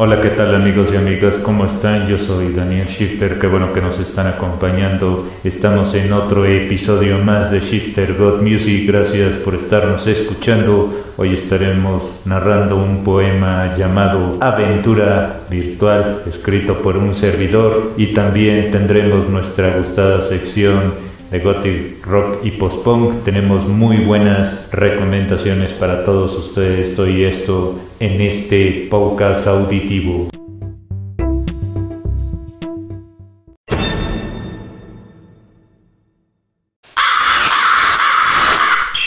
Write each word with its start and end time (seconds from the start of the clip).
Hola, 0.00 0.20
¿qué 0.20 0.28
tal 0.28 0.54
amigos 0.54 0.90
y 0.92 0.96
amigas? 0.96 1.38
¿Cómo 1.38 1.66
están? 1.66 2.06
Yo 2.06 2.18
soy 2.18 2.52
Daniel 2.52 2.86
Shifter, 2.86 3.40
qué 3.40 3.48
bueno 3.48 3.72
que 3.72 3.80
nos 3.80 3.98
están 3.98 4.28
acompañando. 4.28 5.28
Estamos 5.42 5.92
en 5.94 6.12
otro 6.12 6.46
episodio 6.46 7.18
más 7.18 7.50
de 7.50 7.58
Shifter 7.58 8.14
God 8.14 8.40
Music, 8.40 8.86
gracias 8.86 9.34
por 9.38 9.56
estarnos 9.56 10.06
escuchando. 10.06 10.94
Hoy 11.16 11.34
estaremos 11.34 12.20
narrando 12.26 12.76
un 12.76 13.02
poema 13.02 13.74
llamado 13.76 14.36
Aventura 14.38 15.40
Virtual, 15.50 16.22
escrito 16.28 16.80
por 16.80 16.96
un 16.96 17.16
servidor, 17.16 17.94
y 17.96 18.14
también 18.14 18.70
tendremos 18.70 19.28
nuestra 19.28 19.78
gustada 19.78 20.20
sección 20.20 21.08
de 21.30 21.40
Gothic 21.40 22.04
Rock 22.04 22.44
y 22.44 22.52
Post-Punk. 22.52 23.24
Tenemos 23.24 23.66
muy 23.66 23.98
buenas 23.98 24.68
recomendaciones 24.72 25.72
para 25.72 26.04
todos 26.04 26.36
ustedes. 26.36 26.90
Estoy 26.90 27.24
esto 27.24 27.78
en 28.00 28.20
este 28.20 28.86
podcast 28.90 29.46
auditivo. 29.46 30.28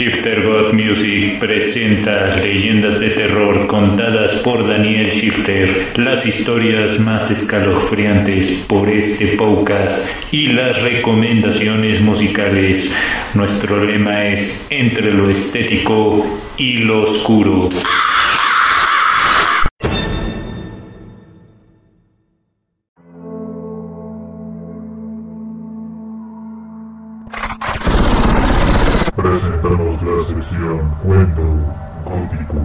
Shifter 0.02 0.42
God 0.42 0.74
Music 0.74 1.38
presenta 1.38 2.36
leyendas 2.38 3.00
de 3.00 3.12
terror 3.12 3.68
contadas 3.68 4.34
por 4.38 4.68
Daniel 4.68 5.06
Shifter, 5.06 5.92
las 5.96 6.26
historias 6.26 7.00
más 7.00 7.30
escalofriantes 7.30 8.66
por 8.68 8.90
este 8.90 9.38
podcast 9.38 10.10
y 10.32 10.48
las 10.54 10.82
recomendaciones 10.82 12.02
musicales. 12.02 12.96
Nuestro 13.36 13.86
lema 13.86 14.26
es 14.26 14.66
entre 14.72 15.14
lo 15.14 15.30
estético 15.30 16.26
y 16.58 16.80
lo 16.80 17.04
oscuro. 17.04 17.70
Presentamos 29.16 30.02
la 30.04 30.24
sección 30.26 30.90
Cuento 31.04 31.42
Gótico. 32.06 32.56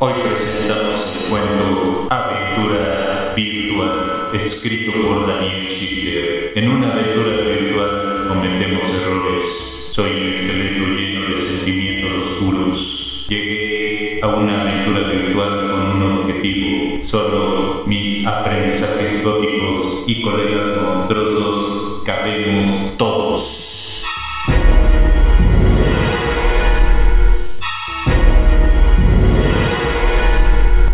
Hoy 0.00 0.12
presentamos 0.26 1.22
el 1.22 1.30
cuento 1.30 2.06
Aventura 2.10 3.34
Virtual, 3.36 4.30
escrito 4.32 4.92
por 5.02 5.26
Daniel 5.26 5.68
Schiller. 5.68 6.52
En 6.54 6.70
una 6.70 6.92
aventura 6.92 7.47
a 14.22 14.28
una 14.28 14.62
aventura 14.62 15.08
virtual 15.08 15.70
con 15.70 16.02
un 16.02 16.20
objetivo. 16.20 17.02
Solo 17.02 17.84
mis 17.86 18.26
aprendizajes 18.26 19.22
góticos 19.24 20.04
y 20.06 20.22
colegas 20.22 20.66
monstruosos 20.82 22.02
cabemos 22.04 22.96
todos. 22.96 23.68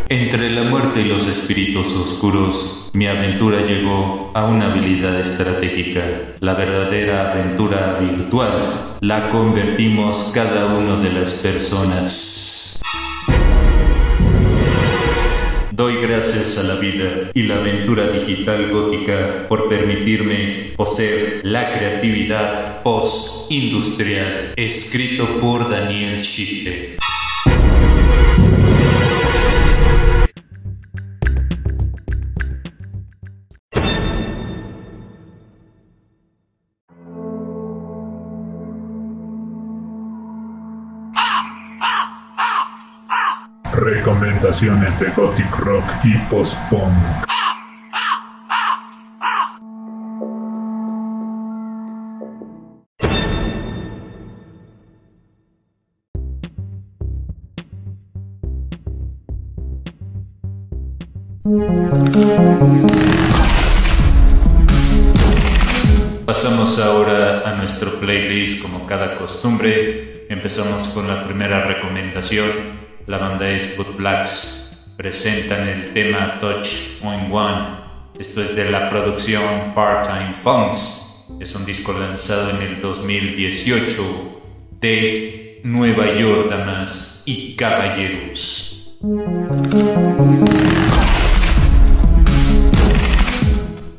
Entre 0.08 0.50
la 0.50 0.62
muerte 0.62 1.00
y 1.00 1.04
los 1.04 1.26
espíritus 1.26 1.92
oscuros, 1.94 2.90
mi 2.92 3.06
aventura 3.06 3.60
llegó 3.62 4.30
a 4.34 4.44
una 4.46 4.70
habilidad 4.70 5.18
estratégica. 5.18 6.02
La 6.40 6.54
verdadera 6.54 7.32
aventura 7.32 7.98
virtual 8.00 8.96
la 9.00 9.30
convertimos 9.30 10.30
cada 10.32 10.66
uno 10.76 11.00
de 11.00 11.12
las 11.12 11.32
personas. 11.32 12.53
Doy 15.76 15.96
gracias 15.96 16.56
a 16.58 16.62
la 16.62 16.76
vida 16.76 17.32
y 17.34 17.42
la 17.42 17.56
aventura 17.56 18.06
digital 18.06 18.70
gótica 18.70 19.46
por 19.48 19.68
permitirme 19.68 20.72
poseer 20.76 21.40
la 21.42 21.72
creatividad 21.72 22.84
post-industrial, 22.84 24.52
escrito 24.54 25.40
por 25.40 25.68
Daniel 25.68 26.22
Schitte. 26.22 26.96
Recomendaciones 43.84 44.98
de 44.98 45.10
Gothic 45.10 45.58
Rock 45.58 45.84
y 46.04 46.16
Post-Punk. 46.30 46.90
Pasamos 66.24 66.78
ahora 66.78 67.42
a 67.44 67.56
nuestro 67.56 68.00
playlist 68.00 68.62
como 68.62 68.86
cada 68.86 69.16
costumbre. 69.16 70.26
Empezamos 70.30 70.88
con 70.88 71.06
la 71.06 71.22
primera 71.24 71.66
recomendación. 71.66 72.73
La 73.06 73.18
banda 73.18 73.50
es 73.50 73.76
Boot 73.76 73.96
Blacks. 73.96 74.78
Presentan 74.96 75.68
el 75.68 75.92
tema 75.92 76.38
Touch 76.38 77.02
on 77.02 77.30
One. 77.30 77.66
Esto 78.18 78.42
es 78.42 78.56
de 78.56 78.70
la 78.70 78.88
producción 78.88 79.74
Part-Time 79.74 80.36
Punks. 80.42 81.02
Es 81.38 81.54
un 81.54 81.66
disco 81.66 81.92
lanzado 81.92 82.50
en 82.50 82.62
el 82.62 82.80
2018 82.80 84.40
de 84.80 85.60
Nueva 85.64 86.14
York, 86.14 86.48
damas 86.48 87.22
y 87.26 87.56
caballeros. 87.56 88.94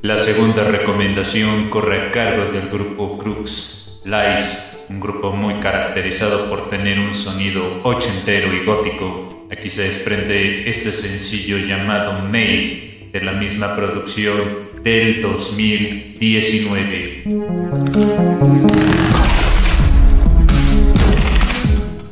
La 0.01 0.17
segunda 0.17 0.63
recomendación 0.63 1.69
corre 1.69 2.07
a 2.07 2.11
cargo 2.11 2.45
del 2.45 2.69
grupo 2.69 3.19
Crux 3.19 4.01
Lies, 4.03 4.74
un 4.89 4.99
grupo 4.99 5.31
muy 5.31 5.53
caracterizado 5.55 6.47
por 6.49 6.69
tener 6.69 6.99
un 6.99 7.15
sonido 7.15 7.81
ochentero 7.83 8.53
y 8.53 8.65
gótico. 8.65 9.47
Aquí 9.51 9.69
se 9.69 9.83
desprende 9.83 10.69
este 10.69 10.91
sencillo 10.91 11.57
llamado 11.57 12.19
May, 12.19 13.09
de 13.11 13.21
la 13.21 13.33
misma 13.33 13.75
producción 13.75 14.69
del 14.83 15.21
2019. 15.21 17.23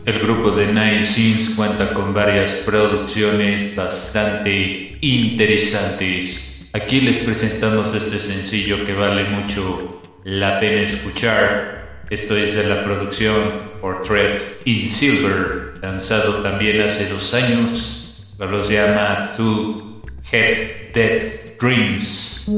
El 0.06 0.20
grupo 0.20 0.52
de 0.52 0.68
Nine 0.68 1.06
Sims 1.06 1.56
cuenta 1.56 1.94
con 1.94 2.14
varias 2.14 2.64
producciones 2.66 3.74
bastante 3.76 4.98
interesantes. 5.02 6.70
Aquí 6.74 7.02
les 7.02 7.20
presentamos 7.20 7.94
este 7.94 8.20
sencillo 8.20 8.86
que 8.86 8.94
vale 8.94 9.26
mucho 9.26 10.02
la 10.24 10.60
pena 10.60 10.82
escuchar. 10.82 11.83
Esto 12.10 12.36
es 12.38 12.56
de 12.56 12.68
la 12.68 12.84
producción 12.84 13.34
Portrait 13.80 14.44
in 14.66 14.88
Silver, 14.88 15.80
lanzado 15.82 16.44
también 16.44 16.82
hace 16.82 17.12
dos 17.12 17.34
años. 17.34 18.26
Lo 18.38 18.64
se 18.64 18.74
llama 18.74 19.32
To 19.38 20.02
Have 20.32 20.92
Dead 20.94 21.58
Dreams. 21.60 22.50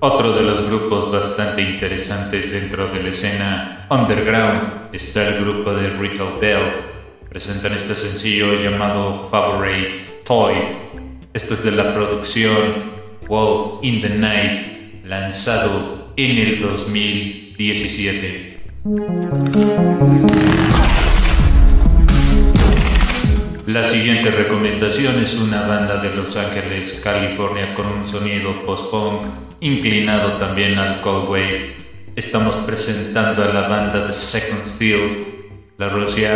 Otro 0.00 0.32
de 0.34 0.42
los 0.42 0.66
grupos 0.66 1.12
bastante 1.12 1.60
interesantes 1.60 2.50
dentro 2.50 2.86
de 2.88 3.02
la 3.02 3.08
escena 3.10 3.86
underground 3.90 4.94
está 4.94 5.28
el 5.28 5.44
grupo 5.44 5.74
de 5.74 5.90
Ritual 5.90 6.34
Bell, 6.40 6.62
presentan 7.28 7.74
este 7.74 7.94
sencillo 7.94 8.54
llamado 8.54 9.28
Favorite 9.30 10.22
Toy. 10.24 10.54
Esto 11.34 11.54
es 11.54 11.64
de 11.64 11.72
la 11.72 11.94
producción 11.94 12.94
Wolf 13.28 13.82
in 13.82 14.00
the 14.00 14.10
Night, 14.10 15.04
lanzado 15.04 16.12
en 16.16 16.38
el 16.38 16.60
2017. 16.60 18.58
La 23.66 23.82
siguiente 23.82 24.30
recomendación 24.30 25.20
es 25.22 25.34
una 25.40 25.66
banda 25.66 26.02
de 26.02 26.14
Los 26.14 26.36
Ángeles, 26.36 27.00
California, 27.02 27.74
con 27.74 27.86
un 27.86 28.06
sonido 28.06 28.64
post-punk 28.66 29.22
inclinado 29.60 30.32
también 30.34 30.78
al 30.78 31.00
cold 31.00 31.30
wave. 31.30 31.76
Estamos 32.16 32.56
presentando 32.58 33.42
a 33.42 33.48
la 33.52 33.66
banda 33.68 34.06
The 34.06 34.12
Second 34.12 34.66
Steel 34.66 35.34
La 35.78 35.88
rola 35.88 36.06
se 36.06 36.28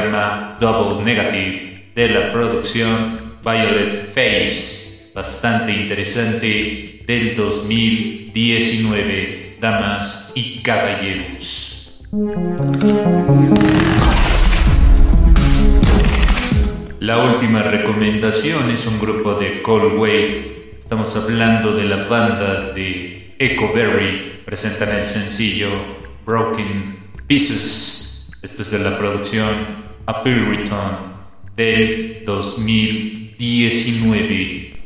Double 0.58 1.04
Negative 1.04 1.92
de 1.94 2.08
la 2.08 2.32
producción 2.32 3.34
Violet 3.44 4.06
Face, 4.12 4.77
bastante 5.18 5.72
interesante 5.72 7.02
del 7.04 7.34
2019, 7.34 9.56
damas 9.60 10.30
y 10.36 10.58
caballeros. 10.58 12.04
La 17.00 17.24
última 17.24 17.62
recomendación 17.62 18.70
es 18.70 18.86
un 18.86 19.00
grupo 19.00 19.34
de 19.34 19.60
Cold 19.60 19.98
Wave. 19.98 20.76
Estamos 20.78 21.16
hablando 21.16 21.72
de 21.72 21.86
la 21.86 22.04
banda 22.04 22.70
de 22.72 23.34
Echo 23.40 23.72
Berry. 23.74 24.42
Presentan 24.44 24.98
el 24.98 25.04
sencillo 25.04 25.70
Broken 26.24 26.96
Pieces. 27.26 28.30
Esto 28.40 28.62
es 28.62 28.70
de 28.70 28.78
la 28.78 28.96
producción 28.96 29.48
A 30.06 30.22
Return 30.22 31.08
del 31.56 32.22
2019. 32.24 34.77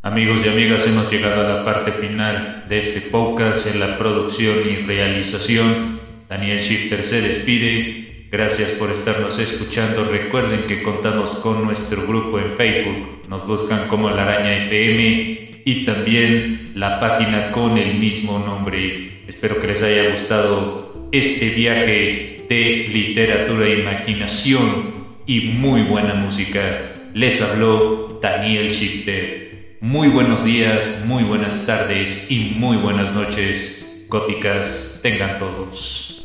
Amigos 0.00 0.40
y 0.46 0.48
amigas, 0.48 0.86
hemos 0.86 1.12
llegado 1.12 1.42
a 1.42 1.54
la 1.54 1.64
parte 1.66 1.92
final 1.92 2.64
de 2.66 2.78
este 2.78 3.02
podcast 3.10 3.74
en 3.74 3.80
la 3.80 3.98
producción 3.98 4.56
y 4.66 4.76
realización. 4.86 6.00
Daniel 6.30 6.58
Shifter 6.60 7.04
se 7.04 7.20
despide. 7.20 8.28
Gracias 8.32 8.70
por 8.70 8.90
estarnos 8.90 9.38
escuchando. 9.38 10.06
Recuerden 10.06 10.62
que 10.62 10.82
contamos 10.82 11.28
con 11.32 11.62
nuestro 11.62 12.06
grupo 12.06 12.38
en 12.38 12.50
Facebook. 12.52 13.28
Nos 13.28 13.46
buscan 13.46 13.86
como 13.86 14.08
La 14.08 14.22
Araña 14.22 14.64
FM 14.64 15.62
y 15.62 15.84
también 15.84 16.72
la 16.74 17.00
página 17.00 17.52
con 17.52 17.76
el 17.76 17.98
mismo 17.98 18.38
nombre. 18.38 19.24
Espero 19.28 19.60
que 19.60 19.66
les 19.66 19.82
haya 19.82 20.08
gustado 20.10 21.10
este 21.12 21.50
viaje 21.50 22.39
de 22.50 22.88
literatura 22.92 23.64
e 23.64 23.78
imaginación 23.78 25.06
y 25.24 25.40
muy 25.42 25.82
buena 25.82 26.14
música. 26.14 27.10
Les 27.14 27.40
habló 27.40 28.18
Daniel 28.20 28.70
Shifter. 28.70 29.78
Muy 29.80 30.08
buenos 30.08 30.44
días, 30.44 31.04
muy 31.06 31.22
buenas 31.22 31.64
tardes 31.64 32.28
y 32.28 32.56
muy 32.56 32.76
buenas 32.76 33.14
noches 33.14 34.04
góticas 34.08 34.98
tengan 35.00 35.38
todos. 35.38 36.19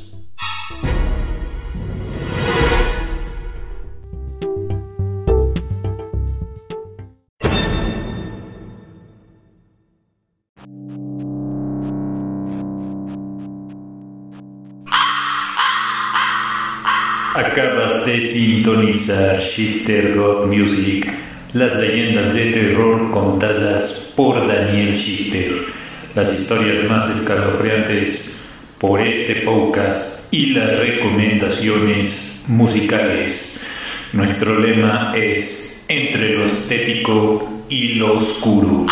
Acabas 17.36 18.06
de 18.06 18.22
sintonizar 18.22 19.42
Shifter 19.42 20.16
God 20.16 20.46
Music 20.46 21.06
las 21.52 21.76
leyendas 21.76 22.34
de 22.34 22.46
terror 22.54 23.12
contadas 23.12 24.14
por 24.16 24.48
Daniel 24.48 24.96
Shifter, 24.96 25.54
las 26.16 26.34
historias 26.34 26.90
más 26.90 27.10
escalofriantes 27.10 28.40
por 28.80 29.02
este 29.02 29.42
podcast 29.42 30.34
y 30.34 30.52
las 30.52 30.80
recomendaciones 30.80 32.44
musicales. 32.48 33.60
Nuestro 34.14 34.58
lema 34.58 35.12
es 35.14 35.84
entre 35.90 36.38
lo 36.38 36.46
estético 36.46 37.66
y 37.68 37.96
lo 37.96 38.16
oscuro. 38.16 38.86